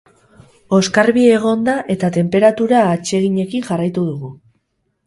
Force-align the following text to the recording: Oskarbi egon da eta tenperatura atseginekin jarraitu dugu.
Oskarbi 0.77 1.25
egon 1.33 1.67
da 1.67 1.75
eta 1.97 2.09
tenperatura 2.17 2.81
atseginekin 2.97 3.71
jarraitu 3.71 4.09
dugu. 4.11 4.35